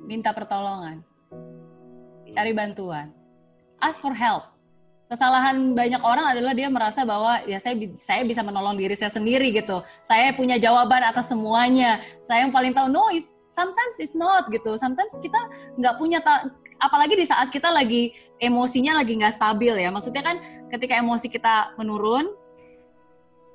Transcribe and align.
minta 0.00 0.30
pertolongan. 0.30 1.02
Cari 2.32 2.52
bantuan. 2.54 3.10
Ask 3.82 4.02
for 4.02 4.14
help. 4.14 4.54
Kesalahan 5.08 5.72
banyak 5.72 6.04
orang 6.04 6.36
adalah 6.36 6.52
dia 6.52 6.68
merasa 6.68 7.00
bahwa 7.00 7.40
ya 7.48 7.56
saya 7.56 7.80
saya 7.96 8.20
bisa 8.28 8.44
menolong 8.44 8.76
diri 8.76 8.92
saya 8.92 9.08
sendiri 9.08 9.48
gitu. 9.56 9.80
Saya 10.04 10.36
punya 10.36 10.60
jawaban 10.60 11.00
atas 11.00 11.32
semuanya. 11.32 12.04
Saya 12.28 12.44
yang 12.44 12.52
paling 12.52 12.76
tahu. 12.76 12.92
No, 12.92 13.08
is 13.08 13.32
sometimes 13.48 13.96
it's 13.96 14.12
not 14.12 14.52
gitu. 14.52 14.76
Sometimes 14.76 15.16
kita 15.16 15.40
nggak 15.80 15.96
punya 15.96 16.20
apalagi 16.76 17.16
di 17.16 17.24
saat 17.24 17.48
kita 17.48 17.72
lagi 17.72 18.12
emosinya 18.36 19.00
lagi 19.00 19.16
nggak 19.16 19.40
stabil 19.40 19.72
ya. 19.80 19.88
Maksudnya 19.88 20.20
kan 20.20 20.36
ketika 20.68 21.00
emosi 21.00 21.32
kita 21.32 21.72
menurun, 21.80 22.28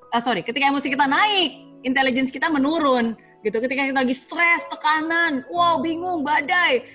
uh, 0.09 0.21
sorry, 0.23 0.41
ketika 0.41 0.73
emosi 0.73 0.89
kita 0.89 1.05
naik, 1.05 1.63
intelligence 1.85 2.33
kita 2.33 2.49
menurun 2.49 3.13
gitu. 3.43 3.59
Ketika 3.59 3.85
kita 3.85 3.99
lagi 4.01 4.15
stres, 4.15 4.63
tekanan, 4.71 5.43
wow 5.51 5.83
bingung, 5.83 6.23
badai, 6.23 6.87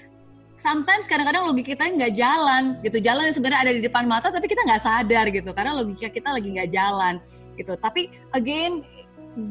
sometimes 0.59 1.07
kadang-kadang 1.07 1.47
logika 1.47 1.79
kita 1.79 1.87
nggak 1.87 2.13
jalan 2.19 2.81
gitu. 2.83 2.99
Jalan 2.99 3.31
yang 3.31 3.37
sebenarnya 3.37 3.61
ada 3.69 3.73
di 3.73 3.83
depan 3.85 4.05
mata 4.05 4.29
tapi 4.35 4.51
kita 4.51 4.67
nggak 4.67 4.83
sadar 4.83 5.27
gitu. 5.31 5.51
Karena 5.55 5.73
logika 5.79 6.11
kita 6.11 6.35
lagi 6.35 6.49
nggak 6.51 6.71
jalan 6.75 7.15
gitu. 7.55 7.73
Tapi 7.79 8.11
again 8.35 8.83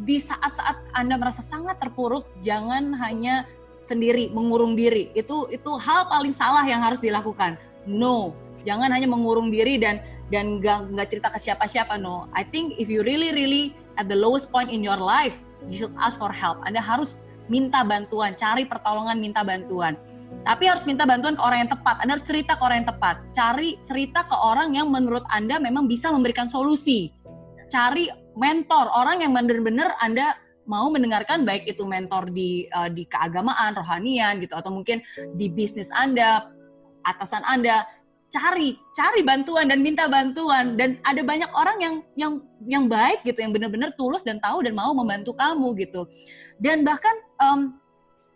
di 0.04 0.20
saat-saat 0.20 0.92
anda 0.92 1.16
merasa 1.16 1.40
sangat 1.40 1.80
terpuruk 1.80 2.28
jangan 2.44 2.92
hanya 3.00 3.48
sendiri 3.88 4.28
mengurung 4.36 4.76
diri. 4.76 5.10
Itu 5.16 5.48
itu 5.48 5.72
hal 5.80 6.12
paling 6.12 6.36
salah 6.36 6.68
yang 6.68 6.84
harus 6.84 7.00
dilakukan. 7.00 7.56
No. 7.88 8.36
Jangan 8.68 8.92
hanya 8.92 9.08
mengurung 9.08 9.48
diri 9.48 9.80
dan 9.80 10.04
dan 10.28 10.60
nggak 10.60 11.08
cerita 11.08 11.32
ke 11.32 11.40
siapa-siapa 11.40 11.96
no. 11.96 12.28
I 12.36 12.44
think 12.44 12.76
if 12.76 12.92
you 12.92 13.00
really 13.08 13.32
really 13.32 13.72
at 13.96 14.12
the 14.12 14.20
lowest 14.20 14.52
point 14.52 14.68
in 14.68 14.84
your 14.84 15.00
life 15.00 15.40
you 15.66 15.78
should 15.82 15.96
ask 15.98 16.22
for 16.22 16.30
help 16.30 16.62
anda 16.62 16.78
harus 16.78 17.26
minta 17.48 17.84
bantuan, 17.84 18.36
cari 18.36 18.68
pertolongan, 18.68 19.18
minta 19.18 19.42
bantuan. 19.42 19.96
Tapi 20.44 20.64
harus 20.68 20.84
minta 20.84 21.04
bantuan 21.04 21.36
ke 21.36 21.44
orang 21.44 21.68
yang 21.68 21.72
tepat. 21.72 21.96
Anda 22.04 22.20
harus 22.20 22.28
cerita 22.28 22.56
ke 22.56 22.64
orang 22.64 22.78
yang 22.84 22.90
tepat. 22.92 23.16
Cari 23.36 23.70
cerita 23.84 24.20
ke 24.28 24.36
orang 24.36 24.76
yang 24.76 24.88
menurut 24.92 25.24
Anda 25.32 25.60
memang 25.60 25.88
bisa 25.88 26.12
memberikan 26.12 26.48
solusi. 26.48 27.12
Cari 27.68 28.08
mentor, 28.36 28.88
orang 28.96 29.24
yang 29.24 29.36
benar-benar 29.36 29.96
Anda 30.00 30.40
mau 30.68 30.92
mendengarkan 30.92 31.48
baik 31.48 31.64
itu 31.68 31.88
mentor 31.88 32.28
di 32.32 32.68
uh, 32.76 32.92
di 32.92 33.08
keagamaan, 33.08 33.76
rohanian 33.76 34.40
gitu 34.44 34.56
atau 34.56 34.72
mungkin 34.72 35.00
di 35.36 35.48
bisnis 35.48 35.88
Anda, 35.96 36.52
atasan 37.08 37.44
Anda 37.48 37.88
cari 38.38 38.78
cari 38.94 39.22
bantuan 39.26 39.66
dan 39.66 39.82
minta 39.82 40.06
bantuan. 40.06 40.78
Dan 40.78 41.02
ada 41.02 41.22
banyak 41.26 41.50
orang 41.58 41.78
yang 41.82 41.96
yang 42.14 42.34
yang 42.70 42.86
baik 42.86 43.26
gitu 43.26 43.42
yang 43.42 43.52
benar-benar 43.52 43.92
tulus 43.98 44.22
dan 44.22 44.38
tahu 44.38 44.62
dan 44.62 44.78
mau 44.78 44.94
membantu 44.94 45.34
kamu 45.34 45.74
gitu. 45.82 46.06
Dan 46.62 46.86
bahkan 46.86 47.14
um, 47.42 47.82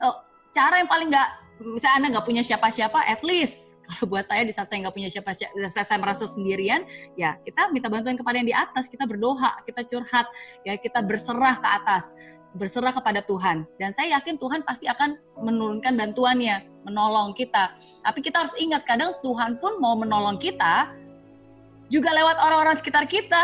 uh, 0.01 0.17
cara 0.51 0.81
yang 0.81 0.89
paling 0.89 1.13
nggak 1.13 1.29
misalnya 1.61 1.95
anda 2.01 2.07
nggak 2.17 2.25
punya 2.25 2.43
siapa-siapa 2.43 3.05
at 3.05 3.21
least 3.21 3.77
kalau 3.85 4.09
buat 4.09 4.25
saya 4.25 4.41
di 4.41 4.53
saat 4.53 4.67
saya 4.67 4.87
nggak 4.87 4.95
punya 4.95 5.09
siapa-siapa 5.13 5.53
saya, 5.69 5.85
saya 5.85 5.99
merasa 6.01 6.25
sendirian 6.25 6.83
ya 7.13 7.37
kita 7.45 7.69
minta 7.69 7.87
bantuan 7.87 8.17
kepada 8.17 8.41
yang 8.41 8.49
di 8.49 8.55
atas 8.57 8.89
kita 8.89 9.05
berdoa 9.05 9.61
kita 9.63 9.85
curhat 9.85 10.25
ya 10.65 10.73
kita 10.75 11.05
berserah 11.05 11.55
ke 11.61 11.69
atas 11.69 12.11
berserah 12.55 12.91
kepada 12.91 13.23
Tuhan. 13.23 13.63
Dan 13.79 13.95
saya 13.95 14.19
yakin 14.19 14.35
Tuhan 14.35 14.67
pasti 14.67 14.87
akan 14.91 15.15
menurunkan 15.39 15.95
bantuannya 15.95 16.67
menolong 16.83 17.31
kita. 17.31 17.75
Tapi 18.03 18.19
kita 18.19 18.43
harus 18.43 18.55
ingat 18.59 18.83
kadang 18.83 19.15
Tuhan 19.23 19.55
pun 19.61 19.79
mau 19.79 19.95
menolong 19.95 20.35
kita 20.35 20.91
juga 21.91 22.15
lewat 22.15 22.39
orang-orang 22.39 22.75
sekitar 22.79 23.03
kita 23.03 23.43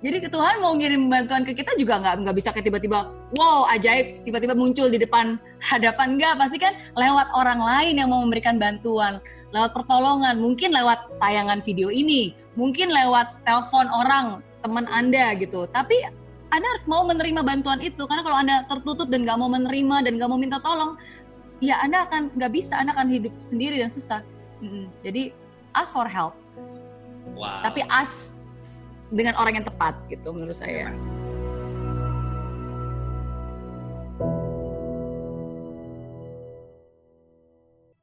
jadi 0.00 0.30
Tuhan 0.30 0.62
mau 0.64 0.72
ngirim 0.78 1.10
bantuan 1.10 1.42
ke 1.44 1.52
kita 1.52 1.74
juga 1.76 1.98
nggak 1.98 2.24
nggak 2.24 2.36
bisa 2.38 2.54
kayak 2.54 2.70
tiba-tiba 2.70 3.10
wow 3.34 3.66
ajaib 3.74 4.22
tiba-tiba 4.22 4.54
muncul 4.54 4.86
di 4.86 5.02
depan 5.02 5.34
hadapan 5.58 6.14
nggak 6.14 6.38
pasti 6.38 6.56
kan 6.62 6.78
lewat 6.94 7.26
orang 7.34 7.58
lain 7.58 7.98
yang 7.98 8.08
mau 8.14 8.22
memberikan 8.22 8.56
bantuan 8.56 9.18
lewat 9.50 9.74
pertolongan 9.74 10.38
mungkin 10.38 10.70
lewat 10.70 11.10
tayangan 11.18 11.58
video 11.66 11.90
ini 11.90 12.32
mungkin 12.54 12.94
lewat 12.94 13.42
telepon 13.42 13.90
orang 13.90 14.38
teman 14.62 14.86
anda 14.86 15.34
gitu 15.34 15.66
tapi 15.74 15.98
anda 16.50 16.66
harus 16.66 16.84
mau 16.90 17.06
menerima 17.06 17.46
bantuan 17.46 17.78
itu 17.78 18.02
karena 18.10 18.26
kalau 18.26 18.36
Anda 18.42 18.66
tertutup 18.66 19.06
dan 19.06 19.22
nggak 19.22 19.38
mau 19.38 19.46
menerima 19.46 20.02
dan 20.02 20.18
nggak 20.18 20.30
mau 20.30 20.34
minta 20.34 20.58
tolong, 20.58 20.98
ya 21.62 21.78
Anda 21.78 22.10
akan 22.10 22.34
nggak 22.34 22.50
bisa, 22.50 22.74
Anda 22.74 22.90
akan 22.90 23.06
hidup 23.06 23.32
sendiri 23.38 23.78
dan 23.78 23.94
susah. 23.94 24.26
Jadi 25.06 25.30
ask 25.78 25.94
for 25.94 26.10
help. 26.10 26.34
Wow. 27.40 27.64
Tapi 27.64 27.80
ask 27.88 28.36
dengan 29.08 29.32
orang 29.40 29.56
yang 29.56 29.66
tepat 29.66 29.96
gitu 30.12 30.28
menurut 30.36 30.52
saya. 30.52 30.92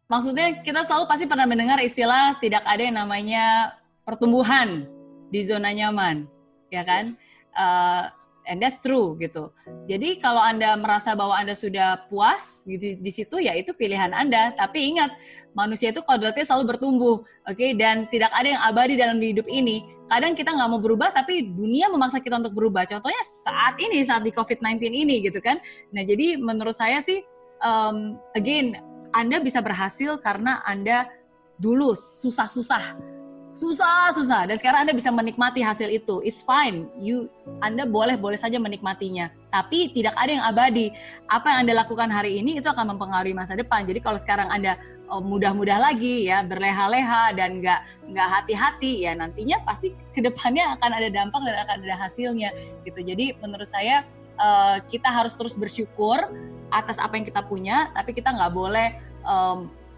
Maksudnya 0.09 0.63
kita 0.65 0.87
selalu 0.87 1.05
pasti 1.05 1.29
pernah 1.29 1.45
mendengar 1.45 1.77
istilah 1.83 2.39
tidak 2.41 2.63
ada 2.65 2.81
yang 2.81 2.97
namanya 2.97 3.75
pertumbuhan 4.07 4.89
di 5.29 5.43
zona 5.43 5.69
nyaman, 5.69 6.25
ya 6.71 6.81
kan? 6.87 7.13
Uh, 7.51 8.07
and 8.47 8.63
that's 8.63 8.79
true 8.79 9.19
gitu. 9.19 9.51
Jadi 9.85 10.23
kalau 10.23 10.39
Anda 10.39 10.73
merasa 10.79 11.13
bahwa 11.13 11.35
Anda 11.35 11.53
sudah 11.53 12.07
puas 12.07 12.63
gitu 12.65 12.97
di 12.97 13.11
situ 13.11 13.43
ya 13.43 13.53
itu 13.53 13.75
pilihan 13.75 14.15
Anda, 14.15 14.55
tapi 14.55 14.95
ingat 14.95 15.11
manusia 15.57 15.89
itu 15.89 16.05
kodratnya 16.05 16.45
selalu 16.45 16.77
bertumbuh, 16.77 17.25
oke? 17.25 17.57
Okay? 17.57 17.73
Dan 17.73 18.05
tidak 18.13 18.29
ada 18.37 18.45
yang 18.45 18.61
abadi 18.61 18.93
dalam 18.93 19.17
hidup 19.17 19.49
ini. 19.49 19.81
Kadang 20.05 20.37
kita 20.37 20.53
nggak 20.53 20.69
mau 20.69 20.77
berubah, 20.77 21.09
tapi 21.09 21.49
dunia 21.49 21.89
memaksa 21.89 22.21
kita 22.21 22.37
untuk 22.37 22.53
berubah. 22.53 22.85
Contohnya 22.85 23.19
saat 23.25 23.75
ini, 23.81 24.05
saat 24.05 24.21
di 24.21 24.29
COVID-19 24.29 24.79
ini, 24.87 25.25
gitu 25.25 25.41
kan? 25.41 25.57
Nah, 25.91 26.05
jadi 26.05 26.37
menurut 26.37 26.77
saya 26.77 27.01
sih, 27.01 27.25
um, 27.65 28.21
again, 28.37 28.77
Anda 29.11 29.41
bisa 29.41 29.59
berhasil 29.59 30.21
karena 30.21 30.61
Anda 30.63 31.09
dulu 31.57 31.97
susah-susah 31.97 33.16
susah 33.57 34.13
susah. 34.13 34.45
Dan 34.45 34.56
sekarang 34.62 34.85
anda 34.85 34.94
bisa 34.94 35.09
menikmati 35.09 35.66
hasil 35.66 35.90
itu. 35.90 36.22
It's 36.22 36.45
fine. 36.45 36.85
You 37.01 37.25
anda 37.66 37.90
boleh 37.90 38.13
boleh 38.13 38.38
saja 38.38 38.62
menikmatinya. 38.62 39.34
Tapi 39.50 39.90
tidak 39.97 40.13
ada 40.13 40.29
yang 40.29 40.45
abadi. 40.45 40.94
Apa 41.25 41.50
yang 41.50 41.66
anda 41.66 41.73
lakukan 41.81 42.13
hari 42.13 42.38
ini 42.38 42.62
itu 42.62 42.69
akan 42.69 42.94
mempengaruhi 42.94 43.34
masa 43.34 43.57
depan. 43.57 43.90
Jadi 43.90 43.97
kalau 44.06 44.22
sekarang 44.22 44.53
anda 44.53 44.78
oh, 45.09 45.19
mudah-mudah 45.25 45.81
lagi 45.81 46.29
ya 46.29 46.45
berleha-leha 46.45 47.34
dan 47.34 47.57
nggak 47.57 48.13
nggak 48.13 48.28
hati-hati 48.29 49.09
ya 49.09 49.18
nantinya 49.18 49.57
pasti 49.66 49.97
ke 50.13 50.22
depannya 50.22 50.78
akan 50.78 50.91
ada 50.94 51.09
dampak 51.09 51.41
dan 51.41 51.57
akan 51.66 51.78
ada 51.81 51.95
hasilnya 51.97 52.53
gitu. 52.85 53.01
Jadi 53.01 53.34
menurut 53.41 53.66
saya 53.66 54.06
uh, 54.38 54.78
kita 54.85 55.09
harus 55.09 55.34
terus 55.34 55.57
bersyukur 55.57 56.22
atas 56.69 57.01
apa 57.01 57.18
yang 57.18 57.25
kita 57.25 57.41
punya 57.41 57.89
tapi 57.95 58.12
kita 58.13 58.29
nggak 58.29 58.53
boleh 58.53 59.00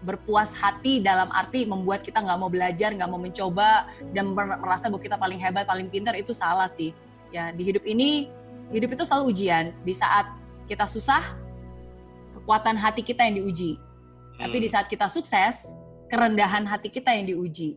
berpuas 0.00 0.56
hati 0.56 0.98
dalam 1.00 1.28
arti 1.30 1.68
membuat 1.68 2.00
kita 2.00 2.24
nggak 2.24 2.38
mau 2.40 2.48
belajar, 2.48 2.90
nggak 2.96 3.10
mau 3.10 3.20
mencoba 3.20 3.88
dan 4.16 4.32
merasa 4.32 4.88
bahwa 4.88 5.02
kita 5.02 5.16
paling 5.20 5.36
hebat, 5.36 5.68
paling 5.68 5.92
pintar 5.92 6.16
itu 6.16 6.32
salah 6.32 6.66
sih. 6.66 6.96
Ya 7.30 7.52
di 7.52 7.62
hidup 7.62 7.84
ini 7.84 8.32
hidup 8.72 8.96
itu 8.96 9.04
selalu 9.04 9.34
ujian. 9.36 9.76
Di 9.84 9.92
saat 9.92 10.30
kita 10.64 10.88
susah, 10.88 11.36
kekuatan 12.32 12.80
hati 12.80 13.04
kita 13.04 13.26
yang 13.28 13.44
diuji. 13.44 13.76
Hmm. 13.76 14.48
Tapi 14.48 14.56
di 14.56 14.68
hmm. 14.70 14.74
saat 14.74 14.86
kita 14.88 15.06
sukses, 15.12 15.70
kerendahan 16.08 16.64
hati 16.64 16.88
kita 16.88 17.12
yang 17.12 17.28
diuji. 17.28 17.76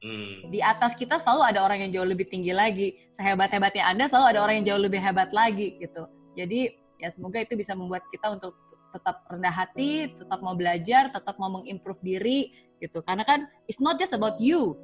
Hmm. 0.00 0.48
Di 0.48 0.64
atas 0.64 0.96
kita 0.96 1.20
selalu 1.20 1.54
ada 1.54 1.60
orang 1.60 1.86
yang 1.86 1.90
jauh 1.92 2.08
lebih 2.08 2.26
tinggi 2.26 2.50
lagi. 2.50 2.96
Sehebat-hebatnya 3.14 3.84
Anda 3.84 4.08
selalu 4.08 4.26
ada 4.36 4.40
orang 4.42 4.54
yang 4.60 4.66
jauh 4.74 4.82
lebih 4.82 5.00
hebat 5.00 5.30
lagi 5.30 5.76
gitu. 5.76 6.08
Jadi 6.34 6.72
ya 6.96 7.08
semoga 7.12 7.40
itu 7.40 7.56
bisa 7.56 7.76
membuat 7.76 8.08
kita 8.08 8.32
untuk 8.32 8.56
tetap 8.90 9.26
rendah 9.30 9.54
hati, 9.54 10.10
tetap 10.14 10.42
mau 10.42 10.54
belajar, 10.54 11.10
tetap 11.10 11.38
mau 11.38 11.50
mengimprove 11.50 12.02
diri 12.02 12.50
gitu. 12.82 13.00
Karena 13.02 13.22
kan 13.22 13.46
it's 13.70 13.78
not 13.78 13.96
just 13.96 14.14
about 14.14 14.36
you. 14.42 14.74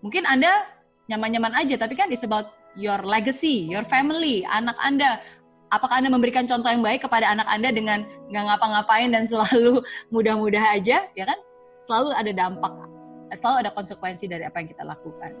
Mungkin 0.00 0.24
Anda 0.24 0.64
nyaman-nyaman 1.10 1.52
aja, 1.58 1.76
tapi 1.76 1.98
kan 1.98 2.08
it's 2.08 2.24
about 2.24 2.52
your 2.78 3.00
legacy, 3.02 3.66
your 3.68 3.84
family, 3.84 4.46
anak 4.48 4.76
Anda. 4.80 5.20
Apakah 5.70 6.02
Anda 6.02 6.10
memberikan 6.10 6.50
contoh 6.50 6.66
yang 6.66 6.82
baik 6.82 7.06
kepada 7.06 7.30
anak 7.30 7.46
Anda 7.46 7.70
dengan 7.70 8.02
nggak 8.30 8.44
ngapa-ngapain 8.46 9.10
dan 9.14 9.24
selalu 9.30 9.82
mudah-mudah 10.10 10.76
aja, 10.76 11.06
ya 11.14 11.24
kan? 11.26 11.38
Selalu 11.86 12.08
ada 12.14 12.32
dampak, 12.34 12.72
selalu 13.34 13.56
ada 13.66 13.70
konsekuensi 13.74 14.24
dari 14.30 14.46
apa 14.46 14.62
yang 14.62 14.68
kita 14.70 14.82
lakukan. 14.86 15.32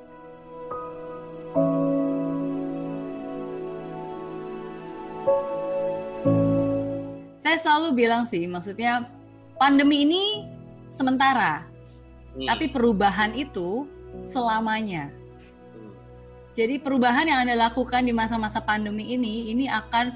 Saya 7.50 7.66
selalu 7.66 8.06
bilang 8.06 8.22
sih, 8.22 8.46
maksudnya 8.46 9.10
pandemi 9.58 10.06
ini 10.06 10.46
sementara, 10.86 11.66
hmm. 12.38 12.46
tapi 12.46 12.70
perubahan 12.70 13.34
itu 13.34 13.90
selamanya. 14.22 15.10
Hmm. 15.74 15.90
Jadi 16.54 16.78
perubahan 16.78 17.26
yang 17.26 17.42
anda 17.42 17.58
lakukan 17.58 18.06
di 18.06 18.14
masa-masa 18.14 18.62
pandemi 18.62 19.18
ini, 19.18 19.50
ini 19.50 19.66
akan 19.66 20.14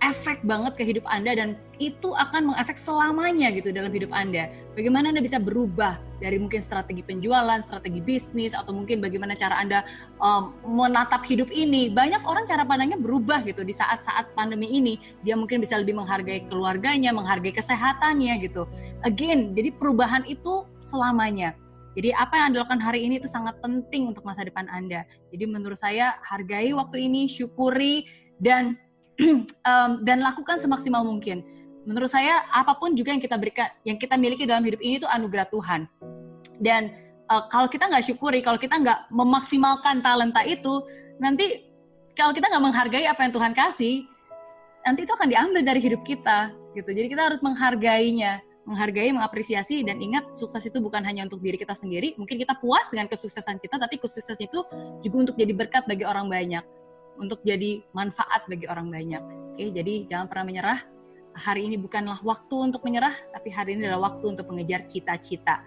efek 0.00 0.40
banget 0.48 0.80
ke 0.80 0.84
hidup 0.84 1.04
Anda 1.04 1.36
dan 1.36 1.60
itu 1.76 2.16
akan 2.16 2.52
mengefek 2.52 2.80
selamanya 2.80 3.52
gitu 3.52 3.68
dalam 3.68 3.92
hidup 3.92 4.08
Anda. 4.16 4.48
Bagaimana 4.72 5.12
Anda 5.12 5.20
bisa 5.20 5.36
berubah 5.36 6.00
dari 6.20 6.40
mungkin 6.40 6.60
strategi 6.64 7.04
penjualan, 7.04 7.60
strategi 7.60 8.00
bisnis 8.00 8.56
atau 8.56 8.72
mungkin 8.72 9.00
bagaimana 9.04 9.36
cara 9.36 9.60
Anda 9.60 9.84
um, 10.20 10.56
menatap 10.64 11.24
hidup 11.28 11.52
ini. 11.52 11.92
Banyak 11.92 12.24
orang 12.24 12.48
cara 12.48 12.64
pandangnya 12.64 12.96
berubah 12.96 13.44
gitu 13.44 13.60
di 13.60 13.76
saat-saat 13.76 14.32
pandemi 14.32 14.72
ini. 14.72 14.96
Dia 15.20 15.36
mungkin 15.36 15.60
bisa 15.60 15.76
lebih 15.76 15.96
menghargai 15.96 16.48
keluarganya, 16.48 17.12
menghargai 17.12 17.52
kesehatannya 17.52 18.40
gitu. 18.40 18.64
Again, 19.04 19.52
jadi 19.52 19.72
perubahan 19.76 20.24
itu 20.24 20.64
selamanya. 20.80 21.52
Jadi 21.92 22.14
apa 22.14 22.38
yang 22.38 22.46
Anda 22.54 22.58
lakukan 22.64 22.80
hari 22.80 23.04
ini 23.04 23.18
itu 23.18 23.26
sangat 23.26 23.58
penting 23.60 24.08
untuk 24.08 24.22
masa 24.24 24.46
depan 24.46 24.64
Anda. 24.70 25.04
Jadi 25.28 25.44
menurut 25.44 25.76
saya 25.76 26.16
hargai 26.22 26.70
waktu 26.72 27.10
ini, 27.10 27.26
syukuri 27.26 28.06
dan 28.38 28.78
um, 29.70 29.90
dan 30.02 30.24
lakukan 30.24 30.56
semaksimal 30.56 31.04
mungkin. 31.04 31.44
Menurut 31.84 32.12
saya 32.12 32.44
apa 32.52 32.76
pun 32.76 32.92
juga 32.92 33.12
yang 33.12 33.22
kita 33.22 33.36
berikan, 33.40 33.68
yang 33.84 33.96
kita 33.96 34.16
miliki 34.20 34.44
dalam 34.44 34.64
hidup 34.64 34.80
ini 34.84 35.00
itu 35.00 35.08
anugerah 35.08 35.48
Tuhan. 35.48 35.88
Dan 36.60 36.92
uh, 37.32 37.48
kalau 37.48 37.68
kita 37.72 37.88
nggak 37.88 38.04
syukuri, 38.04 38.44
kalau 38.44 38.60
kita 38.60 38.76
nggak 38.76 39.08
memaksimalkan 39.08 40.04
talenta 40.04 40.44
itu, 40.44 40.84
nanti 41.16 41.64
kalau 42.12 42.36
kita 42.36 42.52
nggak 42.52 42.64
menghargai 42.64 43.04
apa 43.08 43.20
yang 43.24 43.32
Tuhan 43.32 43.52
kasih, 43.56 44.04
nanti 44.84 45.08
itu 45.08 45.12
akan 45.16 45.28
diambil 45.28 45.62
dari 45.64 45.80
hidup 45.80 46.04
kita, 46.04 46.52
gitu. 46.76 46.90
Jadi 46.92 47.06
kita 47.08 47.32
harus 47.32 47.40
menghargainya, 47.40 48.44
menghargai, 48.68 49.08
mengapresiasi, 49.16 49.80
dan 49.80 49.96
ingat 50.04 50.36
sukses 50.36 50.60
itu 50.68 50.76
bukan 50.84 51.00
hanya 51.00 51.24
untuk 51.24 51.40
diri 51.40 51.56
kita 51.56 51.72
sendiri. 51.72 52.12
Mungkin 52.20 52.36
kita 52.36 52.60
puas 52.60 52.92
dengan 52.92 53.08
kesuksesan 53.08 53.56
kita, 53.56 53.80
tapi 53.80 53.96
kesuksesan 53.96 54.36
itu 54.36 54.60
juga 55.00 55.16
untuk 55.16 55.34
jadi 55.40 55.52
berkat 55.56 55.88
bagi 55.88 56.04
orang 56.04 56.28
banyak 56.28 56.79
untuk 57.16 57.42
jadi 57.42 57.82
manfaat 57.96 58.46
bagi 58.46 58.68
orang 58.70 58.92
banyak. 58.92 59.22
Oke, 59.54 59.74
jadi 59.74 60.06
jangan 60.06 60.26
pernah 60.30 60.46
menyerah. 60.46 60.80
Hari 61.30 61.70
ini 61.70 61.76
bukanlah 61.78 62.18
waktu 62.26 62.56
untuk 62.70 62.82
menyerah, 62.82 63.14
tapi 63.30 63.54
hari 63.54 63.78
ini 63.78 63.86
adalah 63.86 64.12
waktu 64.12 64.34
untuk 64.34 64.50
mengejar 64.50 64.82
cita-cita. 64.86 65.62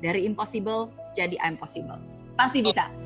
Dari 0.00 0.28
impossible 0.28 0.92
jadi 1.16 1.40
impossible. 1.40 1.98
Pasti 2.36 2.60
bisa. 2.60 3.05